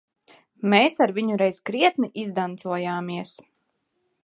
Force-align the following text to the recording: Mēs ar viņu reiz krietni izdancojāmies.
Mēs 0.73 0.95
ar 1.05 1.13
viņu 1.17 1.35
reiz 1.41 1.59
krietni 1.71 2.11
izdancojāmies. 2.23 3.35